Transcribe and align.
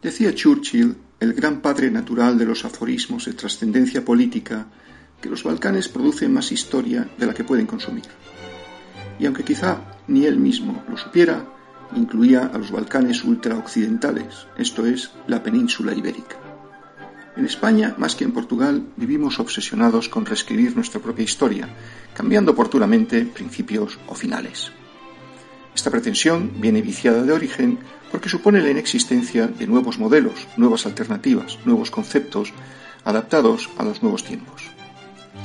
Decía 0.00 0.34
Churchill, 0.34 0.96
el 1.20 1.32
gran 1.34 1.60
padre 1.60 1.90
natural 1.90 2.38
de 2.38 2.46
los 2.46 2.64
aforismos 2.64 3.24
de 3.24 3.32
trascendencia 3.32 4.04
política, 4.04 4.66
que 5.20 5.28
los 5.28 5.42
Balcanes 5.42 5.88
producen 5.88 6.32
más 6.32 6.52
historia 6.52 7.08
de 7.18 7.26
la 7.26 7.34
que 7.34 7.44
pueden 7.44 7.66
consumir. 7.66 8.04
Y 9.18 9.26
aunque 9.26 9.42
quizá 9.42 9.80
ni 10.06 10.26
él 10.26 10.38
mismo 10.38 10.84
lo 10.88 10.96
supiera, 10.96 11.44
incluía 11.96 12.46
a 12.46 12.58
los 12.58 12.70
Balcanes 12.70 13.24
ultraoccidentales, 13.24 14.46
esto 14.56 14.86
es, 14.86 15.10
la 15.26 15.42
península 15.42 15.92
ibérica. 15.92 16.47
En 17.38 17.44
España, 17.44 17.94
más 17.98 18.16
que 18.16 18.24
en 18.24 18.32
Portugal, 18.32 18.88
vivimos 18.96 19.38
obsesionados 19.38 20.08
con 20.08 20.26
reescribir 20.26 20.74
nuestra 20.74 21.00
propia 21.00 21.22
historia, 21.22 21.68
cambiando 22.12 22.50
oportunamente 22.50 23.24
principios 23.24 23.96
o 24.08 24.14
finales. 24.16 24.72
Esta 25.72 25.88
pretensión 25.88 26.60
viene 26.60 26.82
viciada 26.82 27.22
de 27.22 27.32
origen 27.32 27.78
porque 28.10 28.28
supone 28.28 28.60
la 28.60 28.70
inexistencia 28.70 29.46
de 29.46 29.68
nuevos 29.68 30.00
modelos, 30.00 30.48
nuevas 30.56 30.84
alternativas, 30.84 31.60
nuevos 31.64 31.92
conceptos, 31.92 32.52
adaptados 33.04 33.70
a 33.78 33.84
los 33.84 34.02
nuevos 34.02 34.24
tiempos. 34.24 34.64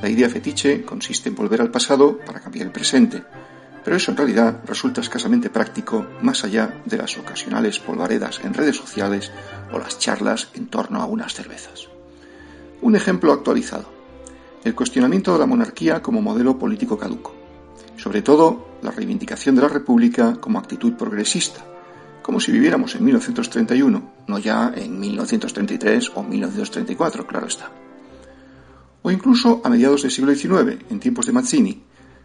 La 0.00 0.08
idea 0.08 0.30
fetiche 0.30 0.84
consiste 0.86 1.28
en 1.28 1.34
volver 1.34 1.60
al 1.60 1.70
pasado 1.70 2.16
para 2.24 2.40
cambiar 2.40 2.68
el 2.68 2.72
presente, 2.72 3.22
pero 3.84 3.96
eso 3.96 4.10
en 4.10 4.16
realidad 4.16 4.60
resulta 4.66 5.00
escasamente 5.00 5.50
práctico 5.50 6.06
más 6.22 6.44
allá 6.44 6.80
de 6.84 6.96
las 6.96 7.16
ocasionales 7.18 7.78
polvaredas 7.78 8.40
en 8.44 8.54
redes 8.54 8.76
sociales 8.76 9.32
o 9.72 9.78
las 9.78 9.98
charlas 9.98 10.48
en 10.54 10.68
torno 10.68 11.00
a 11.02 11.06
unas 11.06 11.34
cervezas. 11.34 11.88
Un 12.80 12.96
ejemplo 12.96 13.32
actualizado. 13.32 13.86
El 14.64 14.74
cuestionamiento 14.74 15.32
de 15.32 15.40
la 15.40 15.46
monarquía 15.46 16.00
como 16.02 16.22
modelo 16.22 16.58
político 16.58 16.96
caduco. 16.96 17.34
Sobre 17.96 18.22
todo, 18.22 18.78
la 18.82 18.90
reivindicación 18.90 19.54
de 19.54 19.62
la 19.62 19.68
República 19.68 20.36
como 20.40 20.58
actitud 20.58 20.94
progresista, 20.94 21.64
como 22.22 22.40
si 22.40 22.52
viviéramos 22.52 22.94
en 22.94 23.04
1931, 23.04 24.12
no 24.28 24.38
ya 24.38 24.72
en 24.74 24.98
1933 24.98 26.12
o 26.14 26.22
1934, 26.22 27.26
claro 27.26 27.46
está. 27.46 27.70
O 29.02 29.10
incluso 29.10 29.60
a 29.64 29.68
mediados 29.68 30.02
del 30.02 30.12
siglo 30.12 30.32
XIX, 30.34 30.84
en 30.88 31.00
tiempos 31.00 31.26
de 31.26 31.32
Mazzini, 31.32 31.82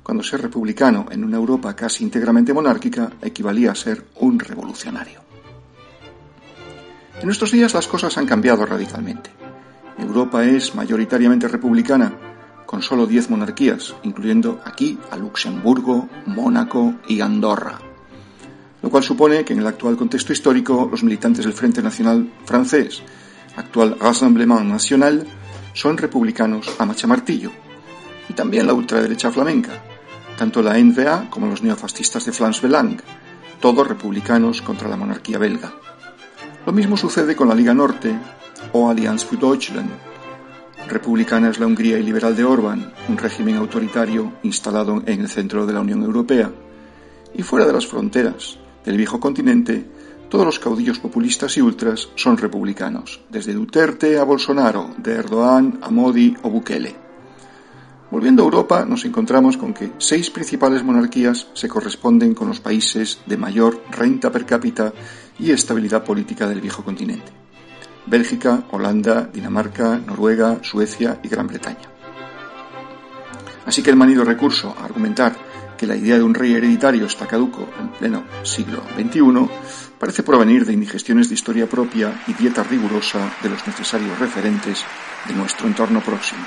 cuando 0.07 0.23
ser 0.23 0.41
republicano 0.41 1.07
en 1.11 1.25
una 1.25 1.35
Europa 1.35 1.75
casi 1.75 2.01
íntegramente 2.01 2.53
monárquica 2.53 3.11
equivalía 3.21 3.71
a 3.71 3.75
ser 3.75 4.05
un 4.21 4.39
revolucionario. 4.39 5.19
En 7.19 7.25
nuestros 7.25 7.51
días 7.51 7.73
las 7.73 7.89
cosas 7.89 8.17
han 8.17 8.25
cambiado 8.25 8.65
radicalmente. 8.65 9.29
Europa 9.97 10.45
es 10.45 10.73
mayoritariamente 10.75 11.49
republicana, 11.49 12.13
con 12.65 12.81
solo 12.81 13.05
10 13.05 13.31
monarquías, 13.31 13.95
incluyendo 14.03 14.61
aquí 14.63 14.97
a 15.11 15.17
Luxemburgo, 15.17 16.07
Mónaco 16.25 16.95
y 17.09 17.19
Andorra. 17.19 17.77
Lo 18.81 18.89
cual 18.89 19.03
supone 19.03 19.43
que 19.43 19.51
en 19.51 19.59
el 19.59 19.67
actual 19.67 19.97
contexto 19.97 20.31
histórico 20.31 20.87
los 20.89 21.03
militantes 21.03 21.43
del 21.43 21.53
Frente 21.53 21.83
Nacional 21.83 22.31
francés, 22.45 23.03
actual 23.57 23.97
Rassemblement 23.99 24.69
National, 24.69 25.27
son 25.73 25.97
republicanos 25.97 26.73
a 26.79 26.85
machamartillo. 26.85 27.51
Y 28.29 28.33
también 28.33 28.67
la 28.67 28.73
ultraderecha 28.73 29.31
flamenca, 29.31 29.83
tanto 30.37 30.61
la 30.61 30.77
NVA 30.77 31.29
como 31.29 31.47
los 31.47 31.63
neofascistas 31.63 32.23
de 32.25 32.31
Flans 32.31 32.61
Belang, 32.61 33.01
todos 33.59 33.87
republicanos 33.87 34.61
contra 34.61 34.87
la 34.87 34.95
monarquía 34.95 35.39
belga. 35.39 35.73
Lo 36.65 36.71
mismo 36.71 36.95
sucede 36.95 37.35
con 37.35 37.47
la 37.47 37.55
Liga 37.55 37.73
Norte 37.73 38.17
o 38.71 38.89
Allianz 38.89 39.25
für 39.25 39.37
Deutschland. 39.37 39.89
Republicana 40.87 41.49
es 41.49 41.59
la 41.59 41.65
Hungría 41.65 41.97
y 41.97 42.03
liberal 42.03 42.35
de 42.35 42.45
Orbán, 42.45 42.93
un 43.09 43.17
régimen 43.17 43.57
autoritario 43.57 44.33
instalado 44.43 45.01
en 45.05 45.21
el 45.21 45.27
centro 45.27 45.65
de 45.65 45.73
la 45.73 45.81
Unión 45.81 46.03
Europea. 46.03 46.51
Y 47.33 47.41
fuera 47.41 47.65
de 47.65 47.73
las 47.73 47.87
fronteras 47.87 48.57
del 48.85 48.95
viejo 48.95 49.19
continente, 49.19 49.85
todos 50.29 50.45
los 50.45 50.59
caudillos 50.59 50.99
populistas 50.99 51.57
y 51.57 51.61
ultras 51.61 52.09
son 52.15 52.37
republicanos, 52.37 53.21
desde 53.29 53.53
Duterte 53.53 54.17
a 54.17 54.23
Bolsonaro, 54.23 54.91
de 54.97 55.13
Erdogan 55.13 55.79
a 55.81 55.89
Modi 55.89 56.35
o 56.43 56.49
Bukele. 56.49 57.06
Volviendo 58.09 58.41
a 58.41 58.45
Europa, 58.45 58.85
nos 58.85 59.03
encontramos 59.03 59.57
con 59.57 59.73
que 59.73 59.91
seis 59.97 60.29
principales 60.29 60.83
monarquías 60.83 61.47
se 61.53 61.67
corresponden 61.67 62.33
con 62.33 62.47
los 62.47 62.61
países 62.61 63.19
de 63.25 63.35
mayor 63.35 63.83
renta 63.91 64.31
per 64.31 64.45
cápita 64.45 64.93
y 65.37 65.51
estabilidad 65.51 66.05
política 66.05 66.47
del 66.47 66.61
viejo 66.61 66.83
continente. 66.83 67.31
Bélgica, 68.05 68.63
Holanda, 68.71 69.29
Dinamarca, 69.31 69.99
Noruega, 69.99 70.59
Suecia 70.61 71.19
y 71.21 71.27
Gran 71.27 71.47
Bretaña. 71.47 71.91
Así 73.65 73.83
que 73.83 73.89
el 73.89 73.97
manido 73.97 74.23
recurso 74.23 74.73
a 74.79 74.85
argumentar 74.85 75.35
que 75.77 75.85
la 75.85 75.97
idea 75.97 76.15
de 76.15 76.23
un 76.23 76.33
rey 76.33 76.53
hereditario 76.53 77.05
está 77.05 77.27
caduco 77.27 77.67
en 77.77 77.89
pleno 77.89 78.23
siglo 78.43 78.81
XXI 78.95 79.49
parece 79.99 80.23
provenir 80.23 80.65
de 80.65 80.73
indigestiones 80.73 81.27
de 81.27 81.35
historia 81.35 81.67
propia 81.67 82.23
y 82.27 82.33
dieta 82.33 82.63
rigurosa 82.63 83.33
de 83.43 83.49
los 83.49 83.67
necesarios 83.67 84.17
referentes 84.17 84.85
de 85.27 85.33
nuestro 85.35 85.67
entorno 85.67 85.99
próximo. 85.99 86.41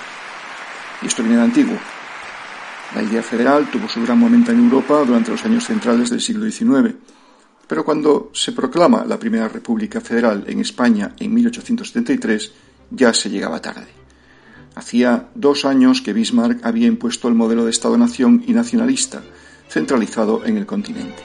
Y 1.03 1.07
esto 1.07 1.23
viene 1.23 1.39
de 1.39 1.45
antiguo. 1.45 1.79
La 2.95 3.03
idea 3.03 3.23
federal 3.23 3.71
tuvo 3.71 3.89
su 3.89 4.03
gran 4.03 4.19
momento 4.19 4.51
en 4.51 4.59
Europa 4.59 5.05
durante 5.05 5.31
los 5.31 5.45
años 5.45 5.65
centrales 5.65 6.11
del 6.11 6.21
siglo 6.21 6.51
XIX, 6.51 6.95
pero 7.67 7.85
cuando 7.85 8.31
se 8.35 8.51
proclama 8.51 9.05
la 9.05 9.19
primera 9.19 9.49
República 9.49 10.01
Federal 10.01 10.45
en 10.49 10.61
España 10.61 11.15
en 11.21 11.33
1873, 11.33 12.53
ya 12.91 13.15
se 13.15 13.31
llegaba 13.31 13.63
tarde. 13.63 13.87
Hacía 14.75 15.29
dos 15.35 15.65
años 15.65 16.03
que 16.03 16.13
Bismarck 16.13 16.65
había 16.65 16.89
impuesto 16.89 17.29
el 17.29 17.35
modelo 17.35 17.65
de 17.65 17.71
Estado-nación 17.71 18.43
y 18.47 18.53
nacionalista, 18.55 19.23
centralizado 19.69 20.45
en 20.45 20.57
el 20.57 20.67
continente. 20.67 21.23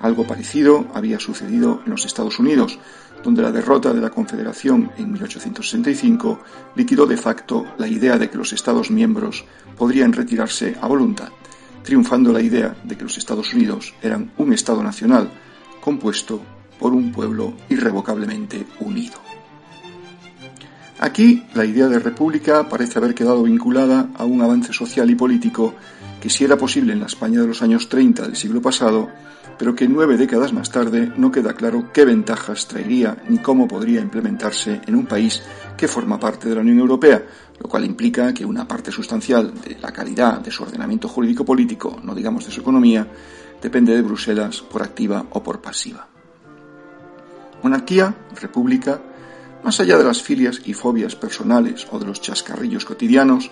Algo 0.00 0.26
parecido 0.26 0.86
había 0.94 1.18
sucedido 1.18 1.82
en 1.84 1.90
los 1.90 2.04
Estados 2.04 2.38
Unidos, 2.38 2.78
donde 3.22 3.42
la 3.42 3.50
derrota 3.50 3.92
de 3.92 4.00
la 4.00 4.10
Confederación 4.10 4.92
en 4.96 5.12
1865 5.12 6.40
liquidó 6.76 7.06
de 7.06 7.16
facto 7.16 7.66
la 7.78 7.88
idea 7.88 8.16
de 8.16 8.30
que 8.30 8.38
los 8.38 8.52
Estados 8.52 8.90
miembros 8.90 9.44
podrían 9.76 10.12
retirarse 10.12 10.76
a 10.80 10.86
voluntad, 10.86 11.30
triunfando 11.82 12.32
la 12.32 12.40
idea 12.40 12.76
de 12.84 12.96
que 12.96 13.04
los 13.04 13.18
Estados 13.18 13.52
Unidos 13.54 13.94
eran 14.02 14.30
un 14.38 14.52
Estado 14.52 14.82
nacional 14.82 15.30
compuesto 15.80 16.40
por 16.78 16.92
un 16.92 17.10
pueblo 17.10 17.54
irrevocablemente 17.68 18.66
unido. 18.80 19.18
Aquí 21.00 21.44
la 21.54 21.64
idea 21.64 21.86
de 21.86 21.98
república 21.98 22.68
parece 22.68 22.98
haber 22.98 23.14
quedado 23.14 23.44
vinculada 23.44 24.08
a 24.16 24.24
un 24.24 24.42
avance 24.42 24.72
social 24.72 25.08
y 25.10 25.14
político 25.14 25.74
que 26.20 26.30
si 26.30 26.44
era 26.44 26.56
posible 26.56 26.92
en 26.92 27.00
la 27.00 27.06
España 27.06 27.40
de 27.40 27.46
los 27.46 27.62
años 27.62 27.88
30 27.88 28.22
del 28.22 28.36
siglo 28.36 28.60
pasado, 28.60 29.08
pero 29.58 29.74
que 29.74 29.88
nueve 29.88 30.16
décadas 30.16 30.52
más 30.52 30.70
tarde 30.70 31.12
no 31.16 31.32
queda 31.32 31.54
claro 31.54 31.90
qué 31.92 32.04
ventajas 32.04 32.68
traería 32.68 33.22
ni 33.28 33.38
cómo 33.38 33.66
podría 33.66 34.00
implementarse 34.00 34.80
en 34.86 34.94
un 34.94 35.06
país 35.06 35.42
que 35.76 35.88
forma 35.88 36.18
parte 36.18 36.48
de 36.48 36.54
la 36.54 36.60
Unión 36.60 36.78
Europea, 36.78 37.24
lo 37.58 37.68
cual 37.68 37.84
implica 37.84 38.32
que 38.32 38.44
una 38.44 38.66
parte 38.66 38.92
sustancial 38.92 39.52
de 39.60 39.78
la 39.78 39.92
calidad 39.92 40.40
de 40.40 40.50
su 40.50 40.62
ordenamiento 40.62 41.08
jurídico 41.08 41.44
político, 41.44 41.98
no 42.02 42.14
digamos 42.14 42.44
de 42.46 42.52
su 42.52 42.60
economía, 42.60 43.06
depende 43.60 43.94
de 43.94 44.02
Bruselas 44.02 44.60
por 44.60 44.82
activa 44.82 45.26
o 45.30 45.42
por 45.42 45.60
pasiva. 45.60 46.06
Monarquía, 47.62 48.14
república, 48.40 49.00
más 49.64 49.80
allá 49.80 49.98
de 49.98 50.04
las 50.04 50.22
filias 50.22 50.60
y 50.64 50.72
fobias 50.72 51.16
personales 51.16 51.86
o 51.90 51.98
de 51.98 52.06
los 52.06 52.20
chascarrillos 52.20 52.84
cotidianos, 52.84 53.50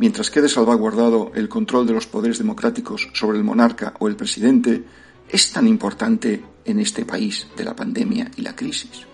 mientras 0.00 0.30
quede 0.30 0.48
salvaguardado 0.48 1.30
el 1.34 1.50
control 1.50 1.86
de 1.86 1.92
los 1.92 2.06
poderes 2.06 2.38
democráticos 2.38 3.10
sobre 3.12 3.36
el 3.36 3.44
monarca 3.44 3.92
o 4.00 4.08
el 4.08 4.16
presidente, 4.16 4.82
es 5.28 5.52
tan 5.52 5.68
importante 5.68 6.42
en 6.64 6.80
este 6.80 7.04
país 7.04 7.46
de 7.54 7.64
la 7.64 7.76
pandemia 7.76 8.30
y 8.34 8.40
la 8.40 8.56
crisis? 8.56 9.06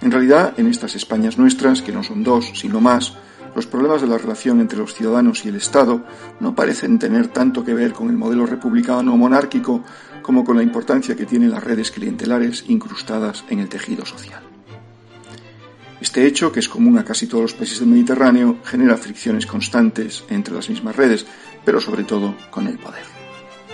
En 0.00 0.10
realidad, 0.10 0.54
en 0.58 0.66
estas 0.66 0.96
Españas 0.96 1.38
nuestras, 1.38 1.82
que 1.82 1.92
no 1.92 2.02
son 2.02 2.24
dos, 2.24 2.50
sino 2.54 2.80
más, 2.80 3.16
los 3.54 3.66
problemas 3.66 4.00
de 4.00 4.08
la 4.08 4.18
relación 4.18 4.60
entre 4.60 4.78
los 4.78 4.94
ciudadanos 4.94 5.44
y 5.44 5.48
el 5.50 5.56
Estado 5.56 6.04
no 6.40 6.54
parecen 6.54 6.98
tener 6.98 7.28
tanto 7.28 7.64
que 7.64 7.74
ver 7.74 7.92
con 7.92 8.08
el 8.08 8.16
modelo 8.16 8.46
republicano 8.46 9.14
o 9.14 9.16
monárquico 9.16 9.84
como 10.22 10.44
con 10.44 10.56
la 10.56 10.64
importancia 10.64 11.14
que 11.14 11.26
tienen 11.26 11.52
las 11.52 11.62
redes 11.62 11.92
clientelares 11.92 12.64
incrustadas 12.66 13.44
en 13.48 13.60
el 13.60 13.68
tejido 13.68 14.04
social. 14.04 14.49
Este 16.00 16.26
hecho, 16.26 16.50
que 16.50 16.60
es 16.60 16.68
común 16.68 16.96
a 16.98 17.04
casi 17.04 17.26
todos 17.26 17.42
los 17.42 17.54
países 17.54 17.80
del 17.80 17.88
Mediterráneo, 17.88 18.58
genera 18.64 18.96
fricciones 18.96 19.44
constantes 19.44 20.24
entre 20.30 20.54
las 20.54 20.70
mismas 20.70 20.96
redes, 20.96 21.26
pero 21.64 21.80
sobre 21.80 22.04
todo 22.04 22.34
con 22.50 22.66
el 22.66 22.78
poder. 22.78 23.04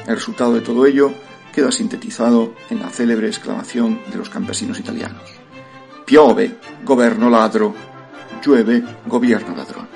El 0.06 0.16
resultado 0.16 0.54
de 0.54 0.60
todo 0.60 0.86
ello 0.86 1.12
queda 1.54 1.70
sintetizado 1.70 2.54
en 2.68 2.80
la 2.80 2.90
célebre 2.90 3.28
exclamación 3.28 4.00
de 4.10 4.18
los 4.18 4.28
campesinos 4.28 4.80
italianos. 4.80 5.22
Piove, 6.04 6.56
governo 6.84 7.30
ladro, 7.30 7.74
llueve, 8.44 8.82
gobierno 9.06 9.54
ladrón. 9.56 9.88